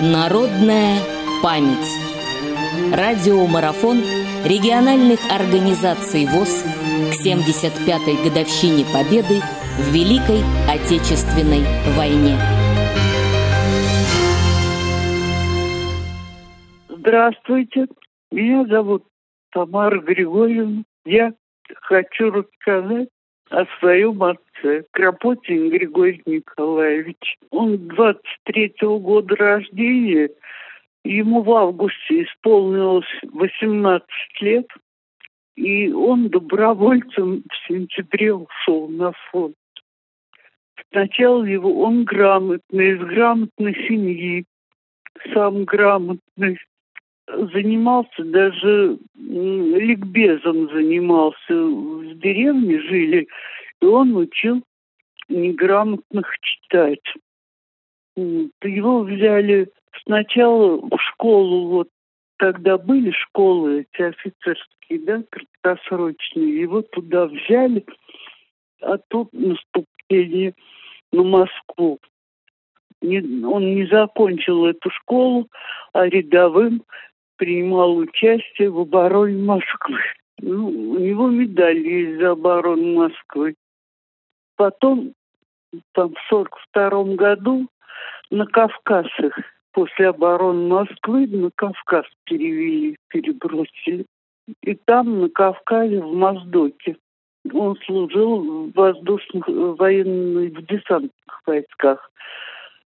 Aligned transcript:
Народная 0.00 0.98
память. 1.40 1.88
Радиомарафон 2.92 3.98
региональных 4.44 5.20
организаций 5.30 6.26
ВОЗ 6.26 6.64
к 7.12 7.24
75-й 7.24 8.28
годовщине 8.28 8.84
Победы 8.92 9.38
в 9.78 9.94
Великой 9.94 10.42
Отечественной 10.68 11.62
войне. 11.96 12.36
Здравствуйте, 16.88 17.86
меня 18.32 18.66
зовут 18.66 19.04
Тамара 19.52 20.00
Григорьевна. 20.00 20.82
Я 21.04 21.34
хочу 21.82 22.32
рассказать 22.32 23.10
о 23.48 23.64
своем 23.78 24.20
отце, 24.24 24.42
Кропотин 24.90 25.70
Григорий 25.70 26.22
Николаевич. 26.26 27.36
Он 27.50 27.74
23-го 27.74 28.98
года 28.98 29.36
рождения, 29.36 30.30
ему 31.04 31.42
в 31.42 31.52
августе 31.52 32.24
исполнилось 32.24 33.06
18 33.32 34.06
лет, 34.40 34.66
и 35.56 35.92
он 35.92 36.28
добровольцем 36.28 37.42
в 37.48 37.68
сентябре 37.68 38.34
ушел 38.34 38.88
на 38.88 39.12
фронт. 39.30 39.54
Сначала 40.90 41.44
его 41.44 41.82
он 41.82 42.04
грамотный, 42.04 42.94
из 42.94 43.00
грамотной 43.00 43.74
семьи, 43.88 44.44
сам 45.32 45.64
грамотный, 45.64 46.58
занимался 47.26 48.24
даже 48.24 48.98
ликбезом 49.16 50.68
занимался. 50.70 51.54
В 51.54 52.18
деревне 52.18 52.80
жили, 52.80 53.28
и 53.84 53.86
он 53.86 54.16
учил 54.16 54.62
неграмотных 55.28 56.26
читать. 56.40 57.04
Его 58.16 59.00
взяли 59.00 59.70
сначала 60.04 60.78
в 60.78 60.98
школу, 61.10 61.68
вот 61.68 61.88
тогда 62.38 62.78
были 62.78 63.10
школы 63.10 63.86
эти 63.92 64.02
офицерские, 64.02 65.00
да, 65.00 65.22
краткосрочные, 65.30 66.60
его 66.60 66.80
туда 66.80 67.26
взяли, 67.26 67.84
а 68.80 68.96
тут 68.96 69.28
наступление 69.32 70.54
на 71.12 71.22
Москву. 71.22 71.98
Не, 73.02 73.18
он 73.44 73.74
не 73.74 73.86
закончил 73.86 74.64
эту 74.64 74.88
школу, 74.90 75.48
а 75.92 76.06
рядовым 76.06 76.84
принимал 77.36 77.96
участие 77.96 78.70
в 78.70 78.78
обороне 78.78 79.42
Москвы. 79.42 80.00
Ну, 80.40 80.68
у 80.68 80.98
него 80.98 81.28
медаль 81.28 81.86
есть 81.86 82.18
за 82.18 82.30
оборону 82.30 82.94
Москвы. 82.94 83.54
Потом, 84.64 85.12
там, 85.92 86.14
в 86.14 86.28
сорок 86.30 86.56
втором 86.70 87.16
году 87.16 87.68
на 88.30 88.46
Кавказ 88.46 89.04
их 89.18 89.38
после 89.72 90.08
обороны 90.08 90.68
Москвы 90.68 91.26
на 91.26 91.50
Кавказ 91.54 92.06
перевели, 92.24 92.96
перебросили. 93.08 94.06
И 94.62 94.74
там, 94.86 95.20
на 95.20 95.28
Кавказе, 95.28 96.00
в 96.00 96.14
Моздоке, 96.14 96.96
он 97.52 97.76
служил 97.84 98.70
в 98.70 98.72
воздушных, 98.72 99.46
военных, 99.48 100.52
в 100.54 100.62
десантных 100.64 101.42
войсках. 101.44 102.10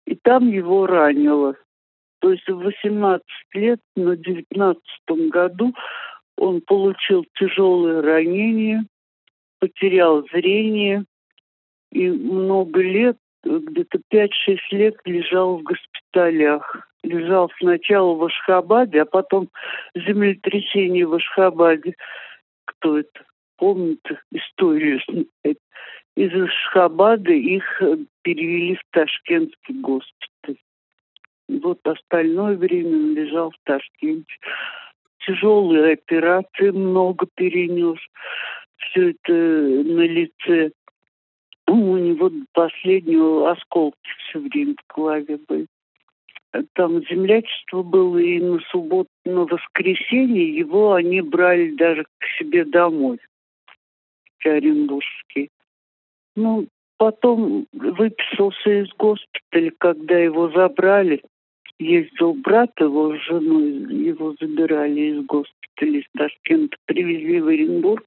И 0.07 0.15
там 0.17 0.47
его 0.47 0.87
ранило. 0.87 1.55
То 2.19 2.31
есть 2.31 2.47
в 2.47 2.59
18 2.59 3.25
лет, 3.55 3.81
на 3.97 4.19
19 4.19 4.85
году 5.31 5.73
он 6.37 6.61
получил 6.61 7.25
тяжелое 7.39 8.03
ранение, 8.03 8.85
потерял 9.61 10.27
зрение 10.31 11.07
и 11.95 12.11
много 12.11 12.83
лет, 12.83 13.17
где-то 13.45 14.00
5-6 14.12 14.28
лет 14.73 14.97
лежал 15.05 15.59
в 15.59 15.62
госпиталях. 15.62 16.89
Лежал 17.03 17.51
сначала 17.59 18.14
в 18.14 18.25
Ашхабаде, 18.25 19.03
а 19.03 19.05
потом 19.05 19.48
землетрясение 19.95 21.06
в 21.06 21.14
Ашхабаде. 21.14 21.95
Кто 22.64 22.98
это 22.98 23.24
помнит 23.57 24.01
историю? 24.33 25.01
Из 26.17 26.42
Ашхабада 26.42 27.33
их 27.33 27.83
перевели 28.23 28.77
в 28.77 28.83
Ташкентский 28.90 29.74
госпиталь. 29.80 30.57
Вот 31.48 31.79
остальное 31.85 32.57
время 32.57 32.96
он 32.96 33.14
лежал 33.14 33.51
в 33.51 33.57
Ташкенте. 33.64 34.35
Тяжелые 35.27 35.92
операции 35.92 36.70
много 36.70 37.27
перенес. 37.35 37.98
Все 38.79 39.11
это 39.11 39.33
на 39.33 40.07
лице. 40.07 40.70
У 41.67 41.97
него 41.97 42.30
последнего 42.52 43.51
осколки 43.51 43.97
все 44.29 44.39
время 44.39 44.75
в 44.75 44.95
голове 44.95 45.39
были. 45.48 45.67
Там 46.75 47.02
землячество 47.07 47.83
было, 47.83 48.19
и 48.19 48.39
на 48.39 48.61
субботу, 48.70 49.11
на 49.25 49.45
воскресенье 49.45 50.57
его 50.57 50.92
они 50.92 51.20
брали 51.20 51.70
даже 51.70 52.05
к 52.05 52.25
себе 52.39 52.64
домой, 52.64 53.19
Оренбургский. 54.45 55.51
Ну, 56.36 56.69
потом 56.98 57.67
выписался 57.73 58.83
из 58.83 58.89
госпиталя, 58.96 59.73
когда 59.79 60.19
его 60.19 60.51
забрали 60.51 61.23
ездил 61.79 62.35
брат 62.35 62.70
его 62.79 63.17
с 63.17 63.20
женой, 63.23 63.70
его 64.05 64.35
забирали 64.41 65.01
из 65.01 65.25
госпиталя 65.27 65.98
из 65.98 66.05
Ташкента, 66.17 66.77
привезли 66.86 67.41
в 67.41 67.48
Оренбург. 67.48 68.05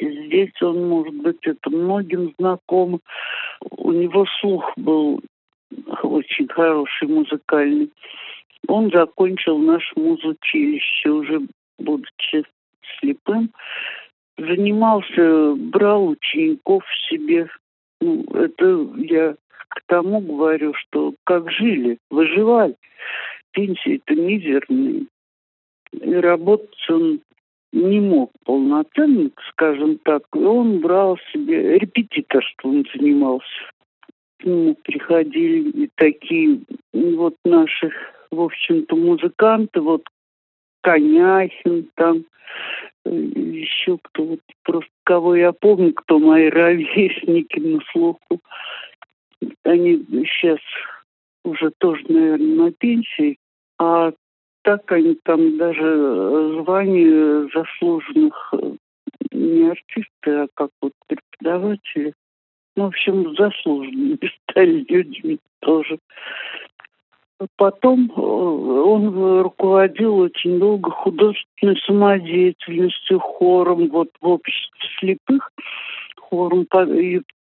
Здесь 0.00 0.60
он, 0.60 0.88
может 0.88 1.14
быть, 1.14 1.38
это 1.42 1.70
многим 1.70 2.34
знаком. 2.38 3.00
У 3.70 3.92
него 3.92 4.26
слух 4.40 4.72
был 4.76 5.20
очень 6.02 6.48
хороший, 6.48 7.08
музыкальный. 7.08 7.90
Он 8.68 8.90
закончил 8.90 9.58
наше 9.58 9.92
музучилище, 9.96 11.10
уже 11.10 11.40
будучи 11.78 12.44
слепым. 12.98 13.50
Занимался, 14.38 15.54
брал 15.56 16.08
учеников 16.08 16.84
себе. 17.08 17.48
Ну, 18.00 18.24
это 18.34 18.88
я 18.96 19.34
к 19.68 19.82
тому 19.86 20.20
говорю, 20.20 20.74
что 20.74 21.14
как 21.24 21.50
жили, 21.50 21.98
выживали. 22.10 22.76
Пенсии-то 23.52 24.14
мизерные. 24.14 25.06
И 25.92 26.14
работать 26.14 26.90
он 26.90 27.20
не 27.72 28.00
мог 28.00 28.32
полноценно, 28.44 29.30
скажем 29.50 29.98
так. 29.98 30.22
Он 30.34 30.80
брал 30.80 31.18
себе 31.32 31.78
репетиторством 31.78 32.84
занимался. 32.94 33.46
К 34.38 34.44
нему 34.44 34.76
приходили 34.82 35.84
и 35.84 35.90
такие 35.94 36.60
вот 36.92 37.34
наши, 37.44 37.90
в 38.30 38.40
общем-то, 38.40 38.96
музыканты, 38.96 39.80
вот 39.80 40.02
Коняхин 40.82 41.88
там, 41.94 42.24
э, 43.04 43.10
еще 43.14 43.98
кто 44.02 44.24
вот 44.24 44.40
просто 44.64 44.90
кого 45.04 45.36
я 45.36 45.52
помню, 45.52 45.94
кто 45.94 46.18
мои 46.18 46.48
ровесники 46.48 47.60
на 47.60 47.80
слуху 47.92 48.40
они 49.64 50.04
сейчас 50.24 50.58
уже 51.44 51.70
тоже, 51.78 52.04
наверное, 52.08 52.66
на 52.66 52.72
пенсии, 52.72 53.38
а 53.78 54.12
так 54.62 54.90
они 54.92 55.16
там 55.24 55.56
даже 55.58 56.62
звание 56.62 57.48
заслуженных 57.54 58.54
э, 58.54 58.72
не 59.32 59.70
артисты, 59.70 60.30
а 60.30 60.46
как 60.54 60.70
вот 60.80 60.92
преподаватели. 61.06 62.14
Ну, 62.76 62.84
в 62.84 62.86
общем, 62.88 63.34
заслуженными 63.36 64.18
стали 64.50 64.84
людьми 64.88 65.38
тоже. 65.60 65.98
Потом 67.56 68.10
э, 68.10 68.20
он 68.20 69.42
руководил 69.42 70.18
очень 70.18 70.58
долго 70.58 70.90
художественной 70.90 71.76
самодеятельностью, 71.84 73.18
хором 73.18 73.88
вот 73.88 74.10
в 74.20 74.28
обществе 74.28 74.88
слепых, 74.98 75.50
хором 76.16 76.66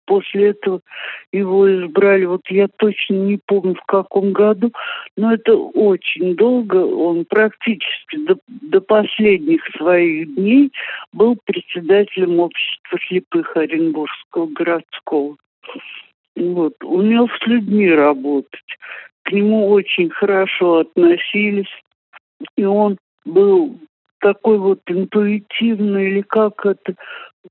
после 0.08 0.50
этого 0.50 0.80
его 1.32 1.70
избрали, 1.70 2.26
вот 2.26 2.42
я 2.50 2.68
точно 2.78 3.14
не 3.14 3.40
помню 3.46 3.76
в 3.76 3.86
каком 3.86 4.32
году, 4.32 4.72
но 5.16 5.34
это 5.34 5.56
очень 5.56 6.36
долго, 6.36 6.78
он 6.78 7.26
практически 7.26 8.18
до, 8.26 8.38
до 8.48 8.82
последних 8.82 9.62
своих 9.78 10.34
дней 10.34 10.72
был 11.14 11.38
председателем 11.46 12.40
общества 12.40 12.98
слепых 13.08 13.56
Оренбургского 13.56 14.48
городского. 14.48 15.36
Вот, 16.36 16.74
умел 16.84 17.28
с 17.28 17.48
людьми 17.48 17.92
работать, 17.92 18.78
к 19.24 19.32
нему 19.32 19.70
очень 19.70 20.10
хорошо 20.10 20.80
относились, 20.80 21.72
и 22.56 22.64
он 22.64 22.98
был 23.26 23.78
такой 24.20 24.58
вот 24.58 24.80
интуитивный 24.88 26.12
или 26.12 26.22
как 26.22 26.66
это, 26.66 26.96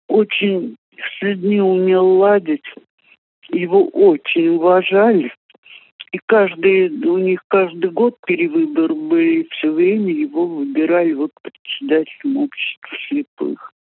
очень 0.08 0.76
с 0.96 1.22
людьми 1.22 1.60
умел 1.60 2.18
ладить, 2.18 2.64
его 3.50 3.86
очень 3.88 4.48
уважали. 4.48 5.32
И 6.12 6.20
каждый, 6.26 6.88
у 6.88 7.18
них 7.18 7.42
каждый 7.48 7.90
год 7.90 8.16
перевыбор 8.26 8.94
были, 8.94 9.46
все 9.50 9.70
время 9.70 10.12
его 10.12 10.46
выбирали 10.46 11.12
вот 11.12 11.30
председателем 11.42 12.38
общества 12.38 12.96
слепых. 13.08 13.72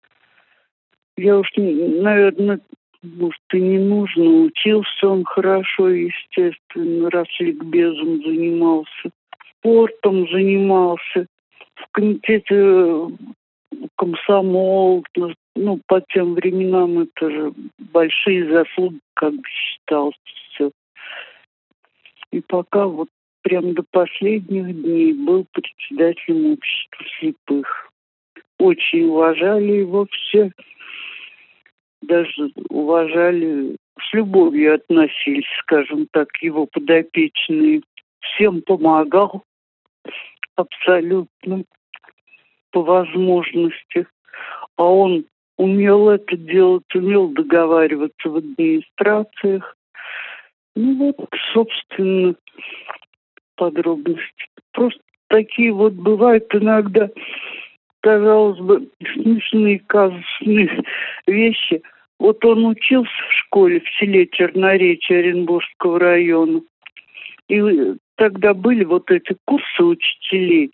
Я 1.16 1.38
уж, 1.38 1.48
наверное, 1.56 2.60
может, 3.02 3.40
и 3.52 3.60
не 3.60 3.78
нужно. 3.78 4.24
Учился 4.44 5.08
он 5.08 5.24
хорошо, 5.24 5.90
естественно, 5.90 7.10
раз 7.10 7.28
ликбезом 7.38 8.22
занимался. 8.22 9.10
Спортом 9.58 10.28
занимался. 10.30 11.26
В 11.76 11.90
комитете 11.92 12.54
э, 12.54 13.08
комсомол, 13.96 15.04
ну, 15.56 15.80
по 15.86 16.00
тем 16.12 16.34
временам 16.34 17.00
это 17.00 17.30
же 17.30 17.52
большие 17.78 18.50
заслуги, 18.50 18.98
как 19.14 19.34
бы 19.34 19.42
считалось 19.48 20.16
все. 20.24 20.70
И 22.32 22.40
пока 22.40 22.86
вот 22.86 23.08
прям 23.42 23.74
до 23.74 23.84
последних 23.90 24.82
дней 24.82 25.12
был 25.12 25.46
председателем 25.52 26.52
общества 26.52 27.04
слепых. 27.18 27.90
Очень 28.58 29.04
уважали 29.06 29.72
его 29.72 30.06
все 30.10 30.50
даже 32.06 32.50
уважали, 32.68 33.76
с 33.98 34.12
любовью 34.12 34.74
относились, 34.74 35.46
скажем 35.60 36.06
так, 36.12 36.28
его 36.40 36.66
подопечные. 36.66 37.82
Всем 38.20 38.62
помогал 38.62 39.42
абсолютно 40.56 41.64
по 42.74 42.82
возможности. 42.82 44.06
А 44.76 44.84
он 44.84 45.24
умел 45.56 46.10
это 46.10 46.36
делать, 46.36 46.92
умел 46.94 47.28
договариваться 47.28 48.28
в 48.28 48.36
администрациях. 48.36 49.76
Ну 50.74 51.14
вот, 51.16 51.28
собственно, 51.52 52.34
подробности. 53.54 54.48
Просто 54.72 55.00
такие 55.28 55.72
вот 55.72 55.92
бывают 55.92 56.52
иногда, 56.52 57.08
казалось 58.00 58.58
бы, 58.58 58.88
смешные 59.14 59.78
казусные 59.78 60.82
вещи– 61.26 61.80
вот 62.18 62.44
он 62.44 62.64
учился 62.66 63.10
в 63.28 63.32
школе 63.32 63.80
в 63.80 63.88
селе 63.98 64.26
Черноречье 64.26 65.18
Оренбургского 65.18 65.98
района. 65.98 66.62
И 67.48 67.60
тогда 68.16 68.54
были 68.54 68.84
вот 68.84 69.10
эти 69.10 69.36
курсы 69.44 69.82
учителей. 69.82 70.70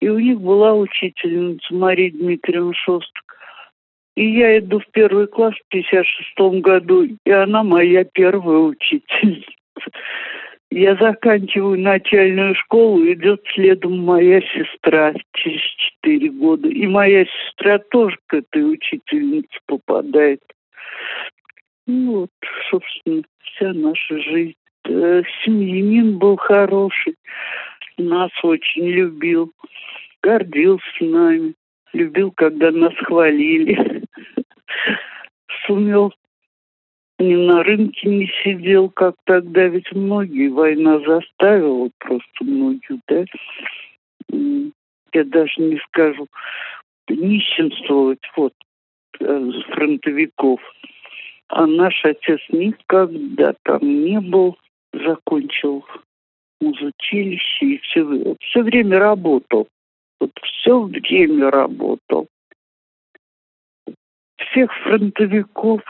И 0.00 0.08
у 0.08 0.18
них 0.18 0.40
была 0.40 0.74
учительница 0.74 1.74
Мария 1.74 2.10
Дмитриевна 2.10 2.72
Шостак. 2.74 3.24
И 4.16 4.38
я 4.38 4.58
иду 4.58 4.80
в 4.80 4.86
первый 4.92 5.26
класс 5.26 5.54
в 5.54 5.68
56 5.68 6.60
году, 6.62 7.04
и 7.04 7.30
она 7.30 7.62
моя 7.62 8.04
первая 8.04 8.58
учительница. 8.58 9.50
Я 10.70 10.94
заканчиваю 10.96 11.80
начальную 11.80 12.54
школу, 12.54 13.04
идет 13.12 13.42
следом 13.54 14.04
моя 14.04 14.40
сестра 14.40 15.12
через 15.34 15.60
четыре 15.60 16.30
года. 16.30 16.68
И 16.68 16.86
моя 16.86 17.24
сестра 17.24 17.78
тоже 17.90 18.16
к 18.26 18.34
этой 18.34 18.72
учительнице 18.72 19.58
попадает. 19.66 20.40
Ну, 21.86 22.20
вот, 22.20 22.30
собственно, 22.70 23.22
вся 23.42 23.72
наша 23.72 24.18
жизнь. 24.20 24.54
Э, 24.84 25.22
семьянин 25.44 26.18
был 26.18 26.36
хороший, 26.36 27.16
нас 28.00 28.30
очень 28.42 28.88
любил, 28.88 29.52
гордился 30.22 31.04
нами, 31.04 31.54
любил, 31.92 32.32
когда 32.32 32.70
нас 32.70 32.94
хвалили. 33.04 34.02
Сумел 35.66 36.12
ни 37.20 37.34
на 37.34 37.62
рынке 37.62 38.08
не 38.08 38.32
сидел, 38.42 38.88
как 38.88 39.14
тогда, 39.24 39.66
ведь 39.66 39.92
многие 39.92 40.48
война 40.48 41.00
заставила 41.00 41.90
просто 41.98 42.44
многих, 42.44 42.98
да. 43.08 43.24
Я 45.12 45.24
даже 45.24 45.52
не 45.60 45.78
скажу 45.88 46.26
нищенствовать, 47.08 48.20
вот, 48.36 48.54
э, 49.18 49.50
фронтовиков. 49.70 50.60
А 51.48 51.66
наш 51.66 52.04
отец 52.04 52.40
никогда 52.50 53.54
там 53.64 53.80
не 53.82 54.20
был, 54.20 54.56
закончил 54.92 55.84
музучилище 56.60 57.66
и 57.66 57.78
все, 57.78 58.36
все 58.40 58.62
время 58.62 58.98
работал. 58.98 59.68
Вот 60.20 60.30
все 60.42 60.82
время 60.82 61.50
работал. 61.50 62.28
Всех 64.36 64.72
фронтовиков, 64.82 65.82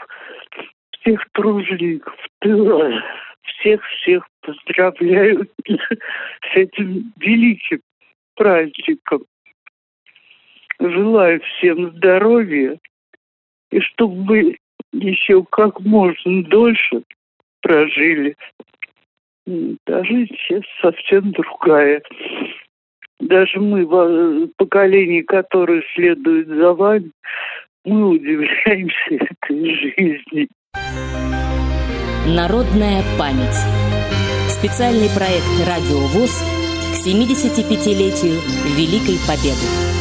всех 0.91 1.25
тружеников 1.33 2.15
тыла, 2.39 3.03
всех-всех 3.43 4.27
поздравляю 4.41 5.47
с 5.67 6.55
этим 6.55 7.13
великим 7.17 7.81
праздником. 8.35 9.25
Желаю 10.79 11.41
всем 11.41 11.91
здоровья, 11.91 12.79
и 13.71 13.79
чтобы 13.81 14.15
мы 14.15 14.57
еще 14.93 15.43
как 15.43 15.79
можно 15.81 16.43
дольше 16.43 17.03
прожили. 17.61 18.35
А 19.47 20.03
сейчас 20.05 20.63
совсем 20.81 21.31
другая. 21.31 22.01
Даже 23.21 23.59
мы, 23.59 23.85
поколение, 24.57 25.23
которое 25.23 25.83
следует 25.95 26.47
за 26.47 26.73
вами, 26.73 27.11
мы 27.85 28.09
удивляемся 28.09 29.15
этой 29.15 29.75
жизни. 29.95 30.47
Народная 32.27 33.03
память. 33.17 33.57
Специальный 34.49 35.09
проект 35.15 35.45
«Радио 35.67 35.99
ВОЗ» 36.13 36.43
к 36.91 37.07
75-летию 37.07 38.37
Великой 38.75 39.17
Победы. 39.27 40.00